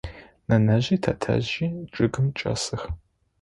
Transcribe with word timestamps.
Нэнэжъи 0.47 1.01
тэтэжъи 1.03 1.67
чъыгым 1.93 2.27
чӏэсых. 2.37 2.81